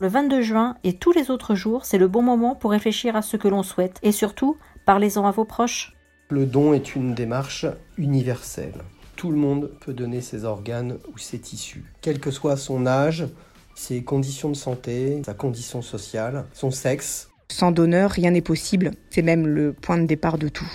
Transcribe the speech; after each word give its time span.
Le 0.00 0.06
22 0.06 0.42
juin 0.42 0.76
et 0.84 0.92
tous 0.92 1.10
les 1.10 1.28
autres 1.28 1.56
jours, 1.56 1.84
c'est 1.84 1.98
le 1.98 2.06
bon 2.06 2.22
moment 2.22 2.54
pour 2.54 2.70
réfléchir 2.70 3.16
à 3.16 3.22
ce 3.22 3.36
que 3.36 3.48
l'on 3.48 3.64
souhaite 3.64 3.98
et 4.04 4.12
surtout, 4.12 4.56
parlez-en 4.86 5.26
à 5.26 5.32
vos 5.32 5.44
proches. 5.44 5.96
Le 6.30 6.46
don 6.46 6.72
est 6.72 6.94
une 6.94 7.14
démarche 7.14 7.66
universelle. 7.96 8.84
Tout 9.16 9.32
le 9.32 9.36
monde 9.36 9.72
peut 9.80 9.92
donner 9.92 10.20
ses 10.20 10.44
organes 10.44 10.98
ou 11.12 11.18
ses 11.18 11.40
tissus, 11.40 11.82
quel 12.00 12.20
que 12.20 12.30
soit 12.30 12.56
son 12.56 12.86
âge, 12.86 13.26
ses 13.74 14.04
conditions 14.04 14.50
de 14.50 14.56
santé, 14.56 15.20
sa 15.26 15.34
condition 15.34 15.82
sociale, 15.82 16.44
son 16.52 16.70
sexe. 16.70 17.30
Sans 17.50 17.72
donneur, 17.72 18.12
rien 18.12 18.30
n'est 18.30 18.40
possible. 18.40 18.92
C'est 19.10 19.22
même 19.22 19.48
le 19.48 19.72
point 19.72 19.98
de 19.98 20.06
départ 20.06 20.38
de 20.38 20.48
tout. 20.48 20.70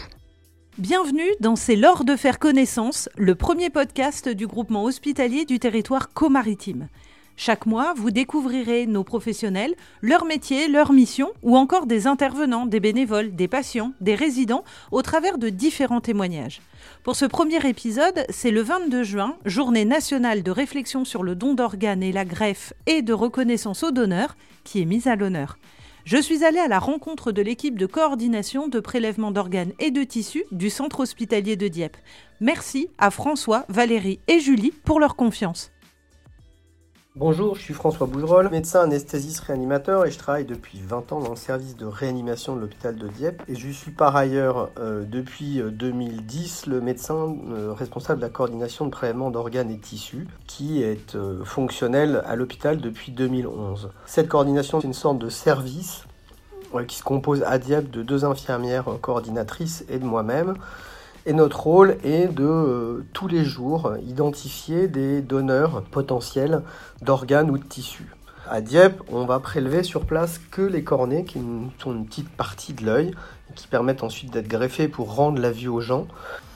Bienvenue 0.77 1.29
dans 1.39 1.55
C'est 1.55 1.77
l'heure 1.77 2.03
de 2.03 2.17
faire 2.17 2.39
connaissance, 2.39 3.07
le 3.15 3.35
premier 3.35 3.69
podcast 3.69 4.27
du 4.27 4.47
groupement 4.47 4.83
hospitalier 4.83 5.45
du 5.45 5.59
territoire 5.59 6.11
comaritime. 6.11 6.89
Chaque 7.35 7.65
mois, 7.65 7.93
vous 7.95 8.11
découvrirez 8.11 8.85
nos 8.85 9.03
professionnels, 9.03 9.73
leur 10.01 10.25
métier, 10.25 10.67
leur 10.67 10.93
mission, 10.93 11.31
ou 11.41 11.57
encore 11.57 11.87
des 11.87 12.05
intervenants, 12.05 12.67
des 12.67 12.79
bénévoles, 12.79 13.35
des 13.35 13.47
patients, 13.47 13.91
des 14.01 14.15
résidents, 14.15 14.63
au 14.91 15.01
travers 15.01 15.37
de 15.37 15.49
différents 15.49 16.01
témoignages. 16.01 16.61
Pour 17.03 17.15
ce 17.15 17.25
premier 17.25 17.67
épisode, 17.67 18.25
c'est 18.29 18.51
le 18.51 18.61
22 18.61 19.03
juin, 19.03 19.35
journée 19.45 19.85
nationale 19.85 20.43
de 20.43 20.51
réflexion 20.51 21.05
sur 21.05 21.23
le 21.23 21.35
don 21.35 21.53
d'organes 21.55 22.03
et 22.03 22.11
la 22.11 22.23
greffe 22.23 22.73
et 22.85 23.01
de 23.01 23.13
reconnaissance 23.13 23.83
aux 23.83 23.91
donneurs, 23.91 24.37
qui 24.63 24.81
est 24.81 24.85
mise 24.85 25.07
à 25.07 25.15
l'honneur. 25.15 25.57
Je 26.05 26.17
suis 26.17 26.43
allée 26.43 26.59
à 26.59 26.67
la 26.67 26.79
rencontre 26.79 27.31
de 27.31 27.41
l'équipe 27.41 27.79
de 27.79 27.85
coordination 27.85 28.67
de 28.67 28.79
prélèvement 28.79 29.31
d'organes 29.31 29.71
et 29.79 29.89
de 29.89 30.03
tissus 30.03 30.43
du 30.51 30.69
centre 30.69 30.99
hospitalier 30.99 31.55
de 31.55 31.69
Dieppe. 31.69 31.97
Merci 32.41 32.89
à 32.97 33.09
François, 33.09 33.65
Valérie 33.69 34.19
et 34.27 34.39
Julie 34.39 34.73
pour 34.83 34.99
leur 34.99 35.15
confiance. 35.15 35.72
Bonjour, 37.15 37.53
je 37.53 37.61
suis 37.61 37.75
François 37.75 38.07
Bougerolles, 38.07 38.49
médecin 38.49 38.81
anesthésiste 38.81 39.41
réanimateur 39.41 40.03
et 40.03 40.09
je 40.09 40.17
travaille 40.17 40.45
depuis 40.45 40.79
20 40.79 41.11
ans 41.11 41.19
dans 41.19 41.29
le 41.29 41.35
service 41.35 41.77
de 41.77 41.85
réanimation 41.85 42.55
de 42.55 42.61
l'hôpital 42.61 42.95
de 42.95 43.07
Dieppe. 43.07 43.43
Et 43.47 43.53
je 43.53 43.69
suis 43.69 43.91
par 43.91 44.15
ailleurs 44.15 44.71
euh, 44.79 45.03
depuis 45.03 45.61
2010 45.63 46.63
euh, 46.65 46.71
le 46.71 46.81
médecin 46.81 47.35
euh, 47.51 47.71
responsable 47.71 48.19
de 48.19 48.25
la 48.25 48.31
coordination 48.31 48.85
de 48.85 48.89
prélèvement 48.89 49.29
d'organes 49.29 49.69
et 49.69 49.77
tissus 49.77 50.27
qui 50.47 50.81
est 50.81 51.15
fonctionnel 51.43 52.23
à 52.25 52.35
l'hôpital 52.35 52.81
depuis 52.81 53.11
2011. 53.11 53.91
Cette 54.07 54.27
coordination 54.27 54.81
c'est 54.81 54.87
une 54.87 54.93
sorte 54.93 55.19
de 55.19 55.29
service 55.29 56.05
qui 56.87 56.95
se 56.95 57.03
compose 57.03 57.43
à 57.43 57.59
Dieppe 57.59 57.91
de 57.91 58.01
deux 58.01 58.25
infirmières 58.25 58.85
coordinatrices 59.01 59.85
et 59.87 59.99
de 59.99 60.05
moi-même. 60.05 60.55
Et 61.25 61.31
notre 61.31 61.61
rôle 61.61 61.97
est 62.03 62.27
de 62.27 62.43
euh, 62.43 63.05
tous 63.13 63.29
les 63.29 63.45
jours 63.45 63.93
identifier 64.05 64.89
des 64.89 65.21
donneurs 65.21 65.83
potentiels 65.83 66.63
d'organes 67.01 67.49
ou 67.49 67.57
de 67.57 67.63
tissus. 67.63 68.13
À 68.49 68.59
Dieppe, 68.59 69.01
on 69.09 69.23
va 69.23 69.39
prélever 69.39 69.83
sur 69.83 70.05
place 70.05 70.37
que 70.51 70.61
les 70.61 70.83
cornées, 70.83 71.23
qui 71.23 71.39
sont 71.79 71.93
une 71.93 72.05
petite 72.05 72.29
partie 72.29 72.73
de 72.73 72.85
l'œil, 72.85 73.13
qui 73.55 73.67
permettent 73.67 74.03
ensuite 74.03 74.33
d'être 74.33 74.49
greffées 74.49 74.89
pour 74.89 75.15
rendre 75.15 75.39
la 75.39 75.51
vue 75.51 75.69
aux 75.69 75.79
gens. 75.79 76.07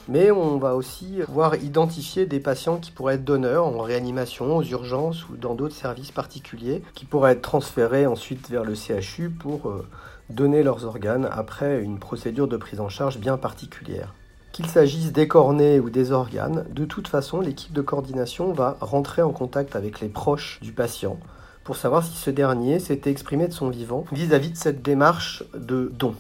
Mais 0.10 0.32
on 0.32 0.58
va 0.58 0.76
aussi 0.76 1.20
pouvoir 1.26 1.56
identifier 1.56 2.26
des 2.26 2.42
patients 2.42 2.78
qui 2.78 2.92
pourraient 2.92 3.16
être 3.16 3.24
donneurs 3.24 3.66
en 3.66 3.80
réanimation, 3.80 4.58
aux 4.58 4.64
urgences 4.64 5.30
ou 5.30 5.38
dans 5.38 5.56
d'autres 5.56 5.76
services 5.76 6.12
particuliers, 6.12 6.84
qui 6.94 7.06
pourraient 7.06 7.34
être 7.34 7.42
transférés 7.42 8.06
ensuite 8.06 8.50
vers 8.50 8.66
le 8.66 8.76
CHU 8.76 9.30
pour 9.30 9.70
euh, 9.70 9.88
donner 10.30 10.64
leurs 10.64 10.84
organes 10.84 11.30
après 11.32 11.82
une 11.82 12.00
procédure 12.00 12.50
de 12.50 12.58
prise 12.58 12.82
en 12.82 12.90
charge 12.90 13.18
bien 13.18 13.38
particulière. 13.38 14.14
Qu'il 14.58 14.66
s'agisse 14.66 15.12
des 15.12 15.28
cornets 15.28 15.78
ou 15.78 15.92
des 15.92 16.12
organes, 16.12 16.66
de 16.72 16.84
toute 16.84 17.08
façon, 17.08 17.42
l'équipe 17.42 17.74
de 17.74 17.84
coordination 17.84 18.54
va 18.54 18.76
rentrer 18.82 19.22
en 19.22 19.32
contact 19.32 19.76
avec 19.76 20.02
les 20.02 20.08
proches 20.08 20.58
du 20.64 20.72
patient 20.72 21.20
pour 21.64 21.76
savoir 21.76 22.04
si 22.04 22.18
ce 22.18 22.32
dernier 22.32 22.80
s'était 22.80 23.12
exprimé 23.12 23.48
de 23.48 23.54
son 23.54 23.70
vivant 23.70 24.06
vis-à-vis 24.12 24.50
de 24.50 24.58
cette 24.58 24.82
démarche 24.82 25.44
de 25.54 25.92
don. 26.00 26.16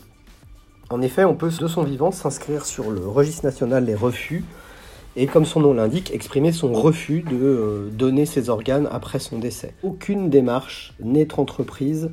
En 0.92 1.02
effet, 1.02 1.26
on 1.26 1.34
peut 1.34 1.50
de 1.50 1.68
son 1.68 1.82
vivant 1.82 2.12
s'inscrire 2.12 2.68
sur 2.68 2.92
le 2.92 3.08
registre 3.08 3.44
national 3.44 3.88
des 3.88 3.96
refus 3.96 4.46
et, 5.16 5.26
comme 5.26 5.46
son 5.46 5.62
nom 5.62 5.74
l'indique, 5.74 6.12
exprimer 6.12 6.52
son 6.52 6.74
refus 6.74 7.22
de 7.22 7.36
euh, 7.36 7.90
donner 7.92 8.28
ses 8.28 8.52
organes 8.52 8.88
après 8.92 9.18
son 9.18 9.40
décès. 9.40 9.74
Aucune 9.82 10.30
démarche 10.30 10.94
n'est 11.00 11.40
entreprise 11.40 12.12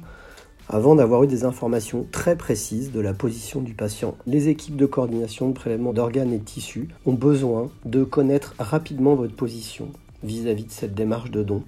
avant 0.68 0.94
d'avoir 0.94 1.24
eu 1.24 1.26
des 1.26 1.44
informations 1.44 2.06
très 2.10 2.36
précises 2.36 2.92
de 2.92 3.00
la 3.00 3.14
position 3.14 3.60
du 3.60 3.74
patient. 3.74 4.14
Les 4.26 4.48
équipes 4.48 4.76
de 4.76 4.86
coordination 4.86 5.48
de 5.48 5.54
prélèvement 5.54 5.92
d'organes 5.92 6.32
et 6.32 6.38
de 6.38 6.44
tissus 6.44 6.88
ont 7.06 7.12
besoin 7.12 7.70
de 7.84 8.04
connaître 8.04 8.54
rapidement 8.58 9.14
votre 9.14 9.34
position 9.34 9.88
vis-à-vis 10.22 10.64
de 10.64 10.70
cette 10.70 10.94
démarche 10.94 11.30
de 11.30 11.42
don. 11.42 11.62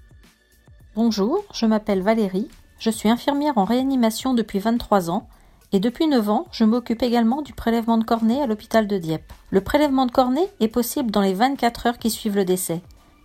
Bonjour, 0.95 1.45
je 1.53 1.67
m'appelle 1.67 2.03
Valérie, 2.03 2.49
je 2.79 2.91
suis 2.91 3.09
infirmière 3.09 3.59
en 3.59 3.65
réanimation 3.65 4.35
depuis 4.35 4.59
23 4.59 5.11
ans 5.11 5.29
et 5.73 5.81
depuis 5.81 6.07
9 6.07 6.31
ans, 6.31 6.47
je 6.53 6.65
m'occupe 6.65 7.03
également 7.03 7.43
du 7.43 7.53
prélèvement 7.53 7.99
de 7.99 8.05
cornée 8.05 8.41
à 8.41 8.47
l'hôpital 8.47 8.87
de 8.87 8.99
Dieppe. 8.99 9.33
Le 9.51 9.61
prélèvement 9.61 10.07
de 10.07 10.13
cornée 10.13 10.47
est 10.61 10.69
possible 10.69 11.11
dans 11.11 11.21
les 11.21 11.35
24 11.35 11.87
heures 11.87 11.99
qui 11.99 12.11
suivent 12.11 12.37
le 12.37 12.45
décès. 12.45 12.81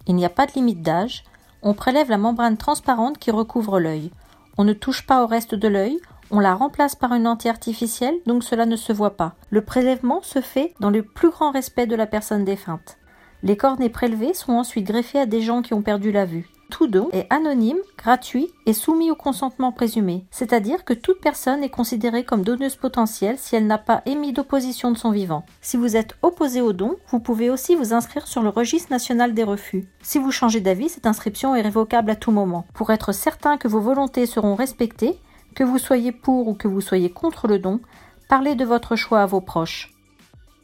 Il 0.07 0.15
n'y 0.15 0.25
a 0.25 0.29
pas 0.29 0.47
de 0.47 0.53
limite 0.53 0.81
d'âge, 0.81 1.23
on 1.61 1.73
prélève 1.73 2.09
la 2.09 2.17
membrane 2.17 2.57
transparente 2.57 3.19
qui 3.19 3.29
recouvre 3.29 3.79
l'œil. 3.79 4.11
On 4.57 4.63
ne 4.63 4.73
touche 4.73 5.05
pas 5.05 5.23
au 5.23 5.27
reste 5.27 5.55
de 5.55 5.67
l'œil, 5.67 5.99
on 6.29 6.39
la 6.39 6.53
remplace 6.53 6.95
par 6.95 7.13
une 7.13 7.23
lentille 7.23 7.51
artificielle, 7.51 8.15
donc 8.25 8.43
cela 8.43 8.65
ne 8.65 8.75
se 8.75 8.93
voit 8.93 9.17
pas. 9.17 9.35
Le 9.49 9.61
prélèvement 9.61 10.21
se 10.21 10.39
fait 10.39 10.73
dans 10.79 10.89
le 10.89 11.03
plus 11.03 11.29
grand 11.29 11.51
respect 11.51 11.87
de 11.87 11.95
la 11.95 12.07
personne 12.07 12.45
défunte. 12.45 12.97
Les 13.43 13.57
cornets 13.57 13.89
prélevés 13.89 14.33
sont 14.33 14.53
ensuite 14.53 14.85
greffés 14.85 15.19
à 15.19 15.25
des 15.25 15.41
gens 15.41 15.61
qui 15.61 15.73
ont 15.73 15.81
perdu 15.81 16.11
la 16.11 16.25
vue. 16.25 16.47
Tout 16.81 16.87
don 16.87 17.09
est 17.11 17.27
anonyme, 17.29 17.77
gratuit 17.95 18.49
et 18.65 18.73
soumis 18.73 19.11
au 19.11 19.15
consentement 19.15 19.71
présumé, 19.71 20.25
c'est-à-dire 20.31 20.83
que 20.83 20.95
toute 20.95 21.21
personne 21.21 21.63
est 21.63 21.69
considérée 21.69 22.23
comme 22.23 22.41
donneuse 22.41 22.75
potentielle 22.75 23.37
si 23.37 23.55
elle 23.55 23.67
n'a 23.67 23.77
pas 23.77 24.01
émis 24.07 24.33
d'opposition 24.33 24.89
de 24.89 24.97
son 24.97 25.11
vivant. 25.11 25.45
Si 25.61 25.77
vous 25.77 25.95
êtes 25.95 26.15
opposé 26.23 26.59
au 26.59 26.73
don, 26.73 26.95
vous 27.11 27.19
pouvez 27.19 27.51
aussi 27.51 27.75
vous 27.75 27.93
inscrire 27.93 28.25
sur 28.25 28.41
le 28.41 28.49
registre 28.49 28.89
national 28.89 29.35
des 29.35 29.43
refus. 29.43 29.85
Si 30.01 30.17
vous 30.17 30.31
changez 30.31 30.59
d'avis, 30.59 30.89
cette 30.89 31.05
inscription 31.05 31.55
est 31.55 31.61
révocable 31.61 32.09
à 32.09 32.15
tout 32.15 32.31
moment. 32.31 32.65
Pour 32.73 32.89
être 32.89 33.11
certain 33.11 33.57
que 33.57 33.67
vos 33.67 33.79
volontés 33.79 34.25
seront 34.25 34.55
respectées, 34.55 35.19
que 35.53 35.63
vous 35.63 35.77
soyez 35.77 36.11
pour 36.11 36.47
ou 36.47 36.55
que 36.55 36.67
vous 36.67 36.81
soyez 36.81 37.11
contre 37.11 37.47
le 37.47 37.59
don, 37.59 37.79
parlez 38.27 38.55
de 38.55 38.65
votre 38.65 38.95
choix 38.95 39.21
à 39.21 39.27
vos 39.27 39.41
proches. 39.41 39.93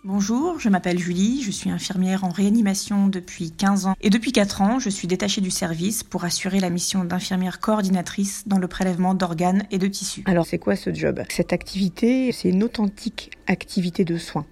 Bonjour, 0.10 0.58
je 0.58 0.70
m'appelle 0.70 0.98
Julie, 0.98 1.44
je 1.44 1.52
suis 1.52 1.70
infirmière 1.70 2.24
en 2.24 2.30
réanimation 2.30 3.10
depuis 3.10 3.52
15 3.52 3.88
ans 3.88 3.96
et 4.00 4.10
depuis 4.10 4.32
4 4.32 4.62
ans, 4.62 4.80
je 4.80 4.90
suis 4.90 5.06
détachée 5.06 5.42
du 5.42 5.52
service 5.52 6.02
pour 6.04 6.24
assurer 6.24 6.62
la 6.62 6.70
mission 6.70 7.04
d'infirmière 7.04 7.60
coordinatrice 7.60 8.48
dans 8.48 8.58
le 8.58 8.70
prélèvement 8.70 9.16
d'organes 9.16 9.66
et 9.70 9.78
de 9.78 9.88
tissus. 9.88 10.24
Alors 10.26 10.46
c'est 10.46 10.60
quoi 10.60 10.78
ce 10.78 10.94
job? 10.94 11.22
Cette 11.28 11.52
activité, 11.52 12.32
c'est 12.32 12.48
une 12.48 12.64
authentique 12.64 13.32
activité 13.48 14.06
de 14.06 14.18
soins. 14.18 14.46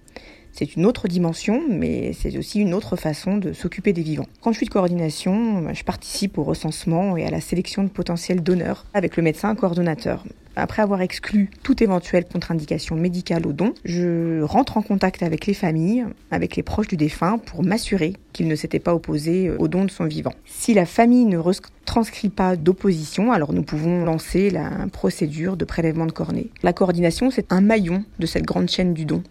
C'est 0.52 0.76
une 0.76 0.84
autre 0.84 1.08
dimension, 1.08 1.62
mais 1.70 2.12
c'est 2.12 2.36
aussi 2.36 2.60
une 2.60 2.74
autre 2.74 2.96
façon 2.96 3.38
de 3.38 3.54
s'occuper 3.54 3.94
des 3.94 4.02
vivants. 4.02 4.26
Quand 4.42 4.52
je 4.52 4.58
suis 4.58 4.66
de 4.66 4.70
coordination, 4.70 5.72
je 5.72 5.84
participe 5.84 6.36
au 6.36 6.44
recensement 6.44 7.16
et 7.16 7.24
à 7.24 7.30
la 7.30 7.40
sélection 7.40 7.82
de 7.82 7.88
potentiels 7.88 8.42
donneurs 8.42 8.84
avec 8.92 9.16
le 9.16 9.22
médecin 9.22 9.54
coordonnateur. 9.54 10.22
Après 10.58 10.80
avoir 10.80 11.02
exclu 11.02 11.50
toute 11.62 11.82
éventuelle 11.82 12.24
contre-indication 12.24 12.96
médicale 12.96 13.46
au 13.46 13.52
don, 13.52 13.74
je 13.84 14.40
rentre 14.40 14.78
en 14.78 14.82
contact 14.82 15.22
avec 15.22 15.46
les 15.46 15.52
familles, 15.52 16.06
avec 16.30 16.56
les 16.56 16.62
proches 16.62 16.88
du 16.88 16.96
défunt 16.96 17.36
pour 17.36 17.62
m'assurer 17.62 18.14
qu'il 18.32 18.48
ne 18.48 18.54
s'était 18.54 18.78
pas 18.78 18.94
opposé 18.94 19.50
au 19.50 19.68
don 19.68 19.84
de 19.84 19.90
son 19.90 20.06
vivant. 20.06 20.32
Si 20.46 20.72
la 20.72 20.86
famille 20.86 21.26
ne 21.26 21.36
retranscrit 21.36 22.30
pas 22.30 22.56
d'opposition, 22.56 23.32
alors 23.32 23.52
nous 23.52 23.62
pouvons 23.62 24.06
lancer 24.06 24.48
la 24.48 24.70
procédure 24.90 25.58
de 25.58 25.66
prélèvement 25.66 26.06
de 26.06 26.12
cornée. 26.12 26.48
La 26.62 26.72
coordination, 26.72 27.30
c'est 27.30 27.52
un 27.52 27.60
maillon 27.60 28.04
de 28.18 28.24
cette 28.26 28.46
grande 28.46 28.70
chaîne 28.70 28.94
du 28.94 29.04
don. 29.04 29.22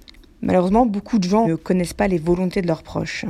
Malheureusement, 0.44 0.85
beaucoup 0.85 1.18
de 1.18 1.28
gens 1.28 1.47
ne 1.47 1.56
connaissent 1.56 1.94
pas 1.94 2.08
les 2.08 2.19
volontés 2.19 2.62
de 2.62 2.68
leurs 2.68 2.84
proches. 2.84 3.25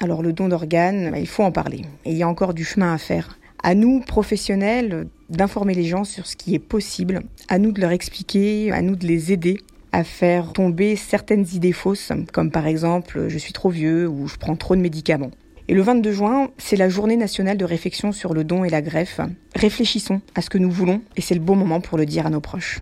Alors 0.00 0.22
le 0.22 0.34
don 0.34 0.48
d'organes, 0.48 1.10
bah, 1.10 1.18
il 1.18 1.28
faut 1.28 1.44
en 1.44 1.52
parler. 1.52 1.86
Et 2.04 2.10
il 2.10 2.16
y 2.16 2.22
a 2.22 2.28
encore 2.28 2.52
du 2.52 2.64
chemin 2.64 2.92
à 2.92 2.98
faire. 2.98 3.38
À 3.62 3.74
nous, 3.74 4.00
professionnels, 4.00 5.06
d'informer 5.30 5.74
les 5.74 5.84
gens 5.84 6.04
sur 6.04 6.26
ce 6.26 6.36
qui 6.36 6.54
est 6.54 6.58
possible, 6.58 7.22
à 7.48 7.58
nous 7.58 7.72
de 7.72 7.80
leur 7.80 7.92
expliquer, 7.92 8.72
à 8.72 8.82
nous 8.82 8.96
de 8.96 9.06
les 9.06 9.32
aider 9.32 9.58
à 9.92 10.04
faire 10.04 10.52
tomber 10.52 10.96
certaines 10.96 11.46
idées 11.52 11.72
fausses, 11.72 12.12
comme 12.32 12.50
par 12.50 12.66
exemple 12.66 13.28
je 13.28 13.38
suis 13.38 13.52
trop 13.52 13.68
vieux 13.68 14.08
ou 14.08 14.26
je 14.26 14.36
prends 14.36 14.56
trop 14.56 14.74
de 14.74 14.80
médicaments. 14.80 15.30
Et 15.68 15.74
le 15.74 15.82
22 15.82 16.12
juin, 16.12 16.48
c'est 16.58 16.76
la 16.76 16.88
journée 16.88 17.16
nationale 17.16 17.56
de 17.56 17.64
réflexion 17.64 18.10
sur 18.10 18.34
le 18.34 18.42
don 18.42 18.64
et 18.64 18.70
la 18.70 18.82
greffe. 18.82 19.20
Réfléchissons 19.54 20.20
à 20.34 20.42
ce 20.42 20.50
que 20.50 20.58
nous 20.58 20.70
voulons 20.70 21.02
et 21.16 21.20
c'est 21.20 21.34
le 21.34 21.40
bon 21.40 21.56
moment 21.56 21.80
pour 21.80 21.98
le 21.98 22.06
dire 22.06 22.26
à 22.26 22.30
nos 22.30 22.40
proches. 22.40 22.80